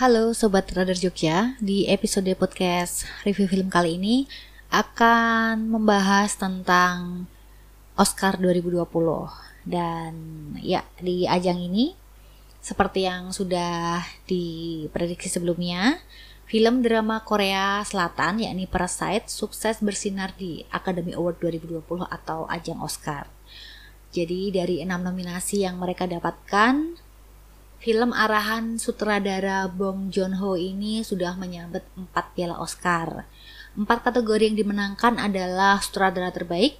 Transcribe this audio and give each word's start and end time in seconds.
Halo 0.00 0.32
Sobat 0.32 0.64
Radar 0.72 0.96
Jogja, 0.96 1.60
di 1.60 1.84
episode 1.84 2.32
podcast 2.32 3.04
review 3.20 3.44
film 3.44 3.68
kali 3.68 4.00
ini 4.00 4.24
akan 4.72 5.68
membahas 5.68 6.40
tentang 6.40 7.28
Oscar 8.00 8.40
2020 8.40 8.80
dan 9.68 10.16
ya 10.56 10.88
di 11.04 11.28
ajang 11.28 11.60
ini 11.60 11.92
seperti 12.64 13.04
yang 13.04 13.28
sudah 13.28 14.00
diprediksi 14.24 15.28
sebelumnya 15.28 16.00
film 16.48 16.80
drama 16.80 17.20
Korea 17.20 17.84
Selatan 17.84 18.40
yakni 18.40 18.64
Parasite 18.64 19.28
sukses 19.28 19.84
bersinar 19.84 20.32
di 20.32 20.64
Academy 20.72 21.12
Award 21.12 21.44
2020 21.44 22.08
atau 22.08 22.48
ajang 22.48 22.80
Oscar. 22.80 23.28
Jadi 24.16 24.48
dari 24.48 24.80
enam 24.80 25.04
nominasi 25.04 25.60
yang 25.68 25.76
mereka 25.76 26.08
dapatkan 26.08 26.96
Film 27.80 28.12
arahan 28.12 28.76
sutradara 28.76 29.64
Bong 29.64 30.12
Joon-ho 30.12 30.52
ini 30.52 31.00
sudah 31.00 31.32
menyambet 31.40 31.80
empat 31.96 32.36
piala 32.36 32.60
Oscar. 32.60 33.24
Empat 33.72 34.04
kategori 34.04 34.52
yang 34.52 34.56
dimenangkan 34.60 35.16
adalah 35.16 35.80
sutradara 35.80 36.28
terbaik, 36.28 36.76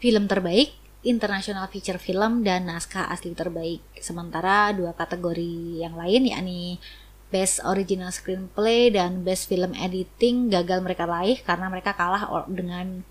film 0.00 0.24
terbaik, 0.24 0.72
international 1.04 1.68
feature 1.68 2.00
film, 2.00 2.40
dan 2.40 2.72
naskah 2.72 3.04
asli 3.12 3.36
terbaik. 3.36 3.84
Sementara 4.00 4.72
dua 4.72 4.96
kategori 4.96 5.84
yang 5.84 5.92
lain 5.92 6.24
yakni 6.24 6.80
Best 7.28 7.60
Original 7.68 8.08
Screenplay 8.08 8.88
dan 8.88 9.28
Best 9.28 9.44
Film 9.44 9.76
Editing 9.76 10.48
gagal 10.48 10.80
mereka 10.80 11.04
raih 11.04 11.36
karena 11.44 11.68
mereka 11.68 11.92
kalah 11.92 12.48
dengan 12.48 13.04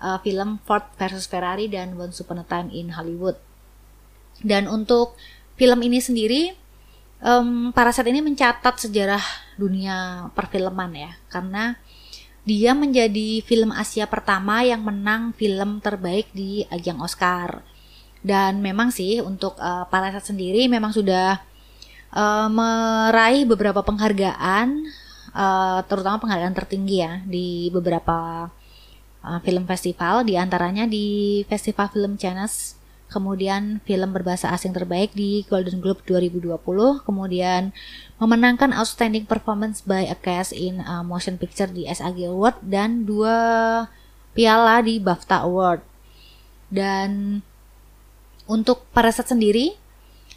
uh, 0.00 0.16
film 0.24 0.56
Ford 0.64 0.88
versus 0.96 1.28
Ferrari 1.28 1.68
dan 1.68 2.00
Once 2.00 2.24
Upon 2.24 2.40
a 2.40 2.48
Time 2.48 2.72
in 2.72 2.96
Hollywood. 2.96 3.36
Dan 4.40 4.72
untuk 4.72 5.20
film 5.60 5.76
ini 5.84 6.00
sendiri 6.00 6.56
um, 7.20 7.68
Parasite 7.76 8.08
ini 8.08 8.24
mencatat 8.24 8.80
sejarah 8.80 9.20
dunia 9.60 10.28
perfilman 10.32 10.88
ya 10.96 11.12
karena 11.28 11.76
dia 12.48 12.72
menjadi 12.72 13.44
film 13.44 13.68
Asia 13.68 14.08
pertama 14.08 14.64
yang 14.64 14.80
menang 14.80 15.36
film 15.36 15.84
terbaik 15.84 16.32
di 16.32 16.64
ajang 16.72 16.96
Oscar. 17.04 17.60
Dan 18.24 18.64
memang 18.64 18.88
sih 18.88 19.20
untuk 19.20 19.56
uh, 19.60 19.84
Parasite 19.92 20.32
sendiri 20.32 20.64
memang 20.64 20.92
sudah 20.92 21.40
uh, 22.16 22.48
meraih 22.48 23.44
beberapa 23.44 23.84
penghargaan 23.84 24.88
uh, 25.36 25.80
terutama 25.84 26.16
penghargaan 26.20 26.56
tertinggi 26.56 26.96
ya 27.04 27.20
di 27.24 27.68
beberapa 27.68 28.48
uh, 29.24 29.38
film 29.44 29.68
festival 29.68 30.24
di 30.24 30.36
antaranya 30.40 30.88
di 30.88 31.40
Festival 31.48 31.92
Film 31.92 32.16
Cannes 32.16 32.79
kemudian 33.10 33.82
film 33.82 34.14
berbahasa 34.14 34.54
asing 34.54 34.70
terbaik 34.70 35.10
di 35.12 35.42
Golden 35.50 35.82
Globe 35.82 36.00
2020, 36.06 37.02
kemudian 37.02 37.74
memenangkan 38.22 38.70
Outstanding 38.70 39.26
Performance 39.26 39.82
by 39.82 40.06
a 40.06 40.16
Cast 40.16 40.54
in 40.54 40.80
a 40.86 41.02
Motion 41.02 41.36
Picture 41.36 41.68
di 41.68 41.90
SAG 41.90 42.22
Award 42.24 42.62
dan 42.62 43.04
dua 43.04 43.36
piala 44.32 44.78
di 44.80 45.02
BAFTA 45.02 45.42
Award. 45.42 45.82
Dan 46.70 47.42
untuk 48.46 48.86
Parasite 48.94 49.34
sendiri, 49.34 49.74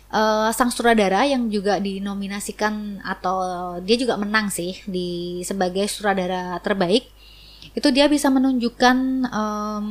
uh, 0.09 0.49
sang 0.49 0.73
sutradara 0.73 1.29
yang 1.29 1.45
juga 1.53 1.77
dinominasikan 1.77 3.05
atau 3.05 3.37
dia 3.85 3.97
juga 4.01 4.17
menang 4.17 4.49
sih 4.49 4.81
di 4.89 5.41
sebagai 5.45 5.85
sutradara 5.85 6.57
terbaik, 6.65 7.05
itu 7.77 7.87
dia 7.93 8.09
bisa 8.09 8.33
menunjukkan 8.33 8.97
um, 9.29 9.87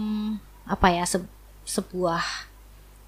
apa 0.67 0.89
ya 0.91 1.07
se 1.07 1.23
sebuah 1.63 2.52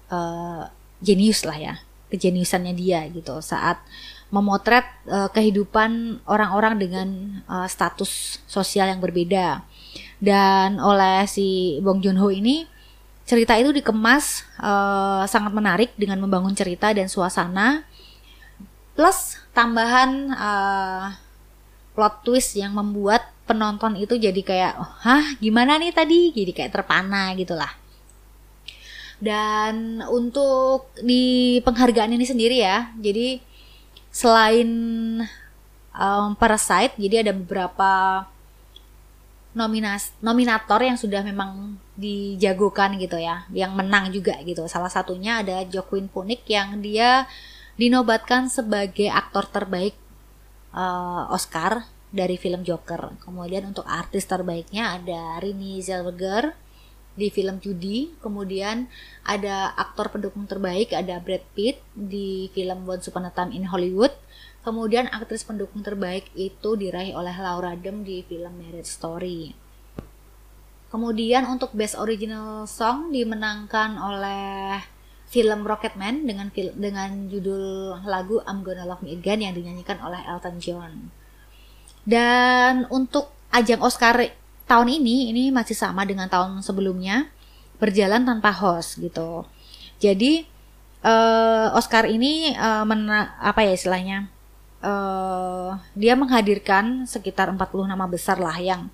uh, 0.09 0.69
jenius 1.01 1.45
lah 1.45 1.57
ya 1.57 1.75
kejeniusannya 2.09 2.73
dia 2.77 3.03
gitu 3.11 3.41
saat 3.41 3.81
memotret 4.33 4.85
uh, 5.09 5.29
kehidupan 5.29 6.21
orang-orang 6.25 6.75
dengan 6.81 7.07
uh, 7.45 7.67
status 7.69 8.41
sosial 8.49 8.89
yang 8.89 9.01
berbeda. 9.01 9.61
Dan 10.17 10.81
oleh 10.81 11.27
si 11.29 11.77
Bong 11.83 12.01
Joon 12.01 12.17
Ho 12.19 12.31
ini 12.33 12.65
cerita 13.25 13.57
itu 13.57 13.73
dikemas 13.73 14.45
uh, 14.61 15.25
sangat 15.25 15.51
menarik 15.53 15.91
dengan 15.97 16.21
membangun 16.21 16.53
cerita 16.53 16.93
dan 16.93 17.09
suasana 17.09 17.85
plus 18.93 19.39
tambahan 19.51 20.31
uh, 20.35 21.15
plot 21.97 22.21
twist 22.23 22.55
yang 22.59 22.75
membuat 22.75 23.27
penonton 23.45 23.95
itu 23.99 24.17
jadi 24.17 24.41
kayak 24.41 24.73
hah 25.05 25.25
gimana 25.37 25.77
nih 25.77 25.93
tadi? 25.93 26.33
Jadi 26.33 26.51
kayak 26.51 26.73
terpana 26.73 27.31
gitulah 27.37 27.84
dan 29.19 30.03
untuk 30.11 30.91
di 30.99 31.57
penghargaan 31.63 32.15
ini 32.15 32.25
sendiri 32.27 32.59
ya, 32.59 32.91
jadi 32.99 33.39
selain 34.11 34.69
um, 35.95 36.29
Parasite, 36.35 36.95
jadi 36.99 37.27
ada 37.27 37.33
beberapa 37.35 38.23
nominas 39.55 40.11
nominator 40.19 40.83
yang 40.83 40.99
sudah 40.99 41.23
memang 41.23 41.79
dijagokan 41.95 42.99
gitu 42.99 43.15
ya, 43.15 43.47
yang 43.55 43.71
menang 43.71 44.11
juga 44.11 44.35
gitu. 44.43 44.67
Salah 44.67 44.91
satunya 44.91 45.39
ada 45.39 45.63
Joaquin 45.63 46.11
Phoenix 46.11 46.43
yang 46.51 46.83
dia 46.83 47.23
dinobatkan 47.79 48.51
sebagai 48.51 49.07
aktor 49.07 49.47
terbaik 49.47 49.95
uh, 50.75 51.31
Oscar 51.31 51.87
dari 52.11 52.35
film 52.35 52.63
Joker. 52.67 53.15
Kemudian 53.23 53.67
untuk 53.67 53.87
artis 53.87 54.27
terbaiknya 54.27 54.99
ada 54.99 55.39
Renée 55.39 55.79
Zellweger 55.79 56.55
di 57.15 57.31
film 57.31 57.63
Judy, 57.63 58.11
kemudian 58.19 58.91
ada 59.23 59.71
aktor 59.75 60.11
pendukung 60.11 60.45
terbaik 60.45 60.91
ada 60.91 61.17
Brad 61.23 61.43
Pitt 61.55 61.79
di 61.95 62.51
film 62.51 62.83
Once 62.83 63.07
Upon 63.07 63.27
a 63.27 63.31
Time 63.31 63.55
in 63.55 63.71
Hollywood, 63.71 64.11
kemudian 64.67 65.07
aktris 65.09 65.47
pendukung 65.47 65.81
terbaik 65.81 66.27
itu 66.35 66.75
diraih 66.75 67.15
oleh 67.15 67.33
Laura 67.39 67.73
Dern 67.79 68.03
di 68.03 68.21
film 68.27 68.53
Marriage 68.59 68.91
Story. 68.91 69.55
Kemudian 70.91 71.43
untuk 71.51 71.75
Best 71.75 71.99
Original 71.99 72.69
Song 72.69 73.11
dimenangkan 73.11 73.99
oleh 73.99 74.79
film 75.27 75.65
Rocketman 75.65 76.23
dengan 76.23 76.47
dengan 76.53 77.27
judul 77.27 77.99
lagu 78.05 78.39
I'm 78.45 78.61
Gonna 78.61 78.85
Love 78.85 79.03
Me 79.03 79.17
Again 79.17 79.43
yang 79.43 79.53
dinyanyikan 79.57 79.99
oleh 79.99 80.21
Elton 80.23 80.61
John. 80.61 81.09
Dan 82.05 82.85
untuk 82.93 83.33
ajang 83.49 83.81
Oscar 83.81 84.44
tahun 84.65 84.87
ini 85.01 85.29
ini 85.33 85.43
masih 85.53 85.77
sama 85.77 86.05
dengan 86.05 86.29
tahun 86.29 86.61
sebelumnya 86.65 87.29
berjalan 87.77 88.25
tanpa 88.25 88.49
host 88.53 88.97
gitu. 89.01 89.45
Jadi 90.01 90.45
uh, 91.05 91.77
Oscar 91.77 92.09
ini 92.09 92.53
uh, 92.57 92.83
mena 92.83 93.37
apa 93.39 93.63
ya 93.63 93.73
istilahnya? 93.73 94.27
Uh, 94.85 95.73
dia 95.97 96.13
menghadirkan 96.13 97.09
sekitar 97.09 97.49
40 97.49 97.89
nama 97.89 98.05
besar 98.05 98.37
lah 98.37 98.53
yang 98.61 98.89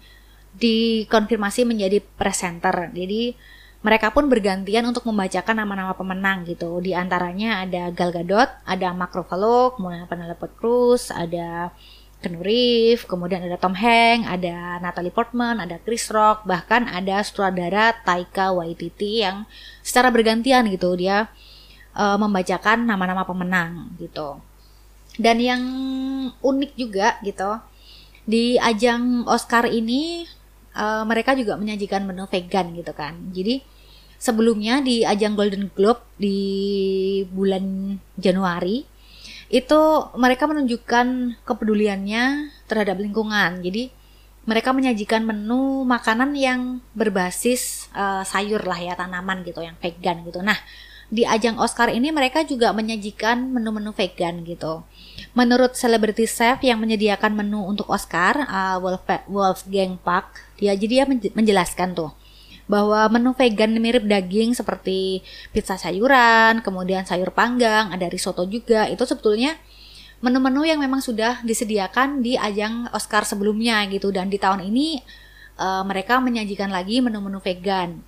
dikonfirmasi 0.56 1.68
menjadi 1.68 2.00
presenter. 2.16 2.92
Jadi 2.92 3.36
mereka 3.81 4.14
pun 4.14 4.30
bergantian 4.30 4.86
untuk 4.86 5.10
membacakan 5.10 5.58
nama-nama 5.58 5.98
pemenang 5.98 6.46
gitu. 6.46 6.80
Di 6.80 6.94
antaranya 6.94 7.66
ada 7.66 7.90
Gal 7.90 8.14
Gadot, 8.14 8.50
ada 8.64 8.88
Mark 8.94 9.12
Ruffalo, 9.12 9.74
kemudian 9.74 10.06
Penelope 10.06 10.48
Cruz, 10.54 11.10
ada 11.10 11.74
Ken 12.22 12.38
Reeves, 12.38 13.09
kemudian 13.09 13.42
ada 13.42 13.58
Tom 13.58 13.74
Hanks, 13.74 14.30
ada 14.30 14.78
Natalie 14.78 15.09
Portman, 15.09 15.58
ada 15.58 15.82
Chris 15.82 16.06
Rock, 16.14 16.46
bahkan 16.46 16.86
ada 16.86 17.26
sutradara 17.26 17.98
Taika 18.06 18.54
Waititi 18.54 19.26
yang 19.26 19.50
secara 19.82 20.14
bergantian 20.14 20.70
gitu 20.70 20.94
dia 20.94 21.34
uh, 21.98 22.22
membacakan 22.22 22.86
nama-nama 22.86 23.26
pemenang 23.26 23.90
gitu. 23.98 24.38
Dan 25.18 25.42
yang 25.42 25.64
unik 26.40 26.72
juga 26.78 27.18
gitu 27.26 27.58
di 28.24 28.56
ajang 28.62 29.26
Oscar 29.26 29.66
ini 29.68 30.30
uh, 30.78 31.04
mereka 31.04 31.34
juga 31.34 31.58
menyajikan 31.58 32.06
menu 32.06 32.30
vegan 32.30 32.70
gitu 32.78 32.94
kan. 32.94 33.18
Jadi 33.34 33.66
sebelumnya 34.22 34.80
di 34.86 35.01
ajang 35.01 35.34
Golden 35.34 35.74
Globe 35.74 36.06
di 36.22 36.38
bulan 37.34 37.98
Januari 38.13 38.91
itu 39.51 39.81
mereka 40.15 40.48
menunjukkan 40.48 41.38
kepeduliannya 41.44 42.50
terhadap 42.71 43.03
lingkungan. 43.03 43.59
Jadi 43.59 43.92
mereka 44.48 44.74
menyajikan 44.74 45.21
menu 45.21 45.83
makanan 45.86 46.33
yang 46.33 46.80
berbasis 46.98 47.92
uh, 47.94 48.25
sayur 48.25 48.63
lah 48.63 48.80
ya 48.80 48.95
tanaman 48.95 49.44
gitu 49.44 49.62
yang 49.62 49.75
vegan 49.77 50.24
gitu. 50.25 50.39
Nah 50.42 50.56
di 51.12 51.27
ajang 51.27 51.59
Oscar 51.59 51.92
ini 51.92 52.07
mereka 52.15 52.48
juga 52.48 52.71
menyajikan 52.71 53.51
menu-menu 53.51 53.92
vegan 53.92 54.48
gitu. 54.48 54.88
Menurut 55.36 55.75
selebriti 55.75 56.24
chef 56.24 56.63
yang 56.63 56.80
menyediakan 56.80 57.36
menu 57.36 57.59
untuk 57.68 57.92
Oscar, 57.92 58.47
uh, 58.47 58.80
Wolf 58.80 59.04
Wolfgang 59.27 60.00
Park, 60.00 60.39
dia 60.56 60.71
jadi 60.80 61.04
dia 61.04 61.06
menjelaskan 61.36 61.92
tuh 61.92 62.15
bahwa 62.71 63.12
menu 63.12 63.35
vegan 63.35 63.75
mirip 63.75 64.07
daging 64.07 64.56
seperti 64.56 65.19
pizza 65.51 65.75
sayuran, 65.75 66.63
kemudian 66.63 67.03
sayur 67.03 67.35
panggang, 67.35 67.91
ada 67.91 68.07
risotto 68.07 68.47
juga. 68.47 68.88
Itu 68.88 69.03
sebetulnya 69.03 69.59
menu-menu 70.23 70.63
yang 70.63 70.79
memang 70.79 71.03
sudah 71.03 71.44
disediakan 71.44 72.23
di 72.23 72.39
ajang 72.39 72.88
Oscar 72.95 73.27
sebelumnya 73.27 73.83
gitu 73.91 74.15
dan 74.15 74.31
di 74.31 74.39
tahun 74.39 74.63
ini 74.63 75.03
uh, 75.59 75.83
mereka 75.83 76.23
menyajikan 76.23 76.71
lagi 76.71 77.03
menu-menu 77.03 77.44
vegan. 77.44 78.00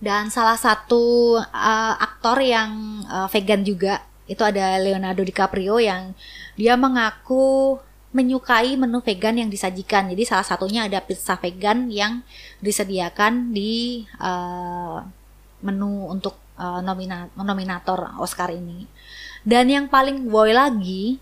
Dan 0.00 0.32
salah 0.32 0.56
satu 0.56 1.36
uh, 1.36 1.94
aktor 2.00 2.40
yang 2.40 3.04
uh, 3.12 3.28
vegan 3.28 3.60
juga 3.60 4.00
itu 4.24 4.40
ada 4.40 4.80
Leonardo 4.80 5.20
DiCaprio 5.20 5.76
yang 5.76 6.16
dia 6.56 6.80
mengaku 6.80 7.76
menyukai 8.14 8.78
menu 8.78 9.02
vegan 9.02 9.34
yang 9.34 9.50
disajikan. 9.50 10.06
Jadi 10.06 10.22
salah 10.22 10.46
satunya 10.46 10.86
ada 10.86 11.02
pizza 11.02 11.34
vegan 11.34 11.90
yang 11.90 12.22
disediakan 12.62 13.50
di 13.50 14.06
uh, 14.22 15.02
menu 15.66 16.08
untuk 16.14 16.38
uh, 16.54 16.78
nomina 16.78 17.26
nominator 17.34 18.14
Oscar 18.22 18.54
ini. 18.54 18.86
Dan 19.42 19.66
yang 19.66 19.90
paling 19.90 20.30
boy 20.30 20.54
lagi 20.54 21.18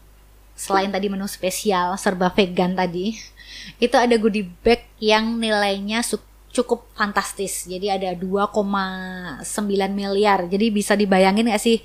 selain 0.53 0.93
tadi 0.93 1.09
menu 1.09 1.25
spesial 1.25 1.97
serba 1.97 2.29
vegan 2.29 2.77
tadi, 2.77 3.17
itu 3.85 3.97
ada 3.97 4.13
goodie 4.21 4.47
bag 4.61 4.85
yang 5.01 5.41
nilainya 5.41 6.05
cukup 6.53 6.85
fantastis. 6.93 7.65
Jadi 7.65 7.89
ada 7.89 8.13
2,9 8.13 9.41
miliar. 9.89 10.45
Jadi 10.45 10.69
bisa 10.69 10.93
dibayangin 10.93 11.49
gak 11.49 11.65
sih 11.65 11.81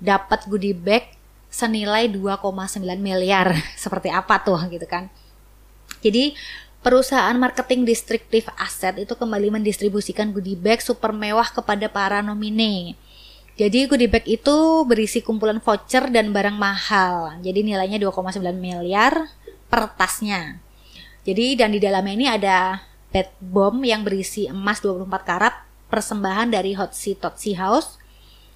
dapat 0.00 0.48
goodie 0.48 0.72
bag 0.72 1.19
senilai 1.50 2.06
2,9 2.08 2.80
miliar. 3.02 3.52
Seperti 3.82 4.08
apa 4.08 4.40
tuh 4.40 4.58
gitu 4.70 4.86
kan. 4.86 5.10
Jadi 6.00 6.32
perusahaan 6.80 7.36
marketing 7.36 7.84
distriktif 7.84 8.48
aset 8.56 8.96
itu 8.96 9.12
kembali 9.12 9.60
mendistribusikan 9.60 10.32
goodie 10.32 10.56
bag 10.56 10.80
super 10.80 11.12
mewah 11.12 11.50
kepada 11.52 11.90
para 11.92 12.24
nomine. 12.24 12.96
Jadi 13.60 13.84
goodie 13.84 14.08
bag 14.08 14.24
itu 14.24 14.88
berisi 14.88 15.20
kumpulan 15.20 15.60
voucher 15.60 16.08
dan 16.08 16.32
barang 16.32 16.56
mahal. 16.56 17.36
Jadi 17.44 17.60
nilainya 17.60 18.00
2,9 18.00 18.40
miliar 18.56 19.28
per 19.68 19.92
tasnya. 20.00 20.56
Jadi 21.28 21.60
dan 21.60 21.76
di 21.76 21.80
dalamnya 21.82 22.14
ini 22.16 22.26
ada 22.32 22.80
bed 23.12 23.28
bomb 23.44 23.84
yang 23.84 24.00
berisi 24.00 24.48
emas 24.48 24.80
24 24.80 25.04
karat 25.28 25.54
persembahan 25.92 26.48
dari 26.48 26.72
Hot 26.72 26.96
Sea 26.96 27.18
Totsi 27.18 27.52
House. 27.52 28.00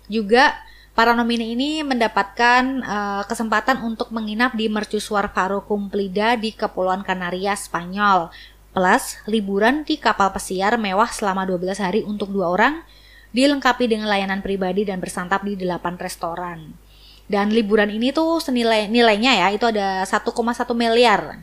Juga 0.09 0.57
Para 0.95 1.11
nomine 1.11 1.59
ini 1.59 1.83
mendapatkan 1.83 2.63
uh, 2.87 3.23
kesempatan 3.27 3.83
untuk 3.83 4.15
menginap 4.15 4.55
di 4.55 4.71
mercusuar 4.71 5.27
Faro 5.35 5.67
Cumplida 5.67 6.39
di 6.39 6.55
Kepulauan 6.55 7.03
Kanaria, 7.03 7.59
Spanyol. 7.59 8.31
Plus, 8.71 9.19
liburan 9.27 9.83
di 9.83 9.99
kapal 9.99 10.31
pesiar 10.31 10.79
mewah 10.79 11.11
selama 11.11 11.43
12 11.51 11.83
hari 11.83 12.01
untuk 12.07 12.31
dua 12.31 12.47
orang, 12.47 12.87
dilengkapi 13.35 13.91
dengan 13.91 14.07
layanan 14.07 14.39
pribadi 14.39 14.87
dan 14.87 15.03
bersantap 15.03 15.43
di 15.43 15.59
8 15.59 15.99
restoran. 15.99 16.79
Dan 17.27 17.51
liburan 17.51 17.91
ini 17.91 18.15
tuh 18.15 18.39
senilai 18.39 18.87
nilainya 18.87 19.35
ya, 19.35 19.47
itu 19.51 19.67
ada 19.67 20.07
1,1 20.07 20.31
miliar. 20.79 21.43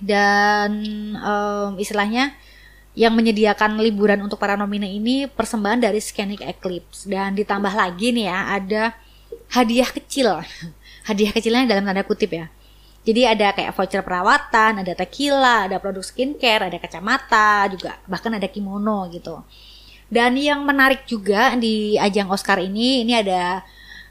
Dan 0.00 0.72
um, 1.20 1.76
istilahnya 1.76 2.32
yang 2.98 3.14
menyediakan 3.14 3.78
liburan 3.78 4.18
untuk 4.26 4.42
para 4.42 4.58
nomine 4.58 4.90
ini 4.90 5.30
persembahan 5.30 5.86
dari 5.86 6.02
Scenic 6.02 6.42
Eclipse. 6.42 7.06
Dan 7.06 7.38
ditambah 7.38 7.70
lagi 7.70 8.10
nih 8.10 8.26
ya 8.26 8.38
ada 8.58 8.82
hadiah 9.54 9.90
kecil. 9.90 10.42
Hadiah 11.08 11.32
kecilnya 11.32 11.64
dalam 11.64 11.88
tanda 11.88 12.04
kutip 12.04 12.30
ya. 12.30 12.46
Jadi 13.00 13.24
ada 13.24 13.56
kayak 13.56 13.72
voucher 13.72 14.04
perawatan 14.04 14.84
ada 14.84 14.92
tequila 14.92 15.64
ada 15.64 15.80
produk 15.80 16.04
skincare 16.04 16.68
ada 16.68 16.76
kacamata 16.76 17.64
juga 17.72 17.96
bahkan 18.04 18.36
ada 18.36 18.44
kimono 18.44 19.08
gitu. 19.08 19.40
Dan 20.12 20.36
yang 20.36 20.66
menarik 20.66 21.08
juga 21.08 21.56
di 21.56 21.96
ajang 21.96 22.28
Oscar 22.28 22.60
ini 22.60 23.06
ini 23.06 23.16
ada 23.16 23.64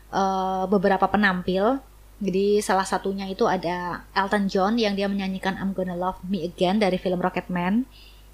uh, 0.10 0.66
beberapa 0.66 1.06
penampil. 1.06 1.78
Jadi 2.20 2.60
salah 2.60 2.84
satunya 2.84 3.30
itu 3.32 3.48
ada 3.48 4.04
Elton 4.12 4.50
John 4.52 4.74
yang 4.76 4.98
dia 4.98 5.08
menyanyikan 5.08 5.56
I'm 5.56 5.72
Gonna 5.72 5.96
Love 5.96 6.20
Me 6.28 6.44
Again 6.44 6.82
dari 6.82 7.00
film 7.00 7.22
Rocketman 7.22 7.86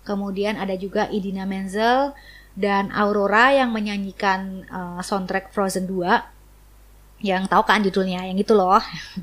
Kemudian 0.06 0.62
ada 0.62 0.78
juga 0.78 1.10
Idina 1.10 1.50
Menzel 1.50 2.14
dan 2.54 2.94
Aurora 2.94 3.52
yang 3.52 3.74
menyanyikan 3.74 4.64
uh, 4.70 5.02
soundtrack 5.02 5.52
Frozen 5.52 5.90
2 5.90 7.26
yang 7.26 7.50
tahu 7.50 7.66
kan 7.66 7.82
judulnya? 7.82 8.28
Yang 8.30 8.46
itu 8.46 8.54
loh. 8.54 8.80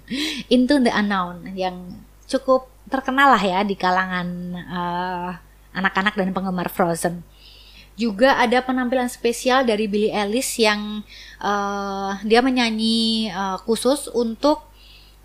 Into 0.55 0.83
the 0.83 0.91
Unknown. 0.91 1.55
Yang 1.55 2.03
cukup 2.27 2.67
terkenal 2.91 3.31
lah 3.31 3.43
ya 3.43 3.63
di 3.63 3.79
kalangan 3.79 4.27
uh, 4.59 5.31
anak-anak 5.77 6.19
dan 6.19 6.35
penggemar 6.35 6.67
Frozen. 6.67 7.23
Juga 7.95 8.41
ada 8.41 8.59
penampilan 8.65 9.07
spesial 9.07 9.69
dari 9.69 9.85
Billie 9.87 10.11
Eilish 10.11 10.59
yang 10.59 11.05
uh, 11.39 12.17
dia 12.25 12.41
menyanyi 12.41 13.29
uh, 13.31 13.61
khusus 13.63 14.09
untuk 14.11 14.72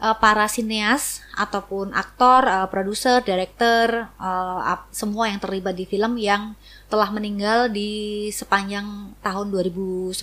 uh, 0.02 0.16
para 0.18 0.46
sineas 0.50 1.22
ataupun 1.38 1.94
aktor, 1.94 2.46
uh, 2.46 2.68
produser, 2.70 3.22
director, 3.22 4.10
uh, 4.18 4.82
semua 4.94 5.30
yang 5.30 5.42
terlibat 5.42 5.78
di 5.78 5.86
film 5.86 6.18
yang 6.18 6.58
telah 6.88 7.10
meninggal 7.12 7.70
di 7.70 8.28
sepanjang 8.34 9.14
tahun 9.22 9.48
2019 9.52 10.18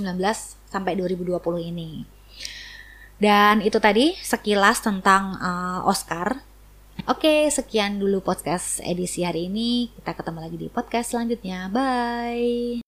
sampai 0.71 0.93
2020 0.99 1.71
ini. 1.71 2.07
Dan 3.19 3.63
itu 3.63 3.79
tadi 3.79 4.19
sekilas 4.19 4.83
tentang 4.83 5.39
uh, 5.39 5.87
Oscar. 5.87 6.43
Oke, 7.11 7.51
sekian 7.51 7.99
dulu 7.99 8.23
podcast 8.23 8.79
edisi 8.83 9.27
hari 9.27 9.51
ini. 9.51 9.91
Kita 9.99 10.15
ketemu 10.15 10.39
lagi 10.47 10.57
di 10.57 10.69
podcast 10.71 11.15
selanjutnya. 11.15 11.67
Bye. 11.71 12.84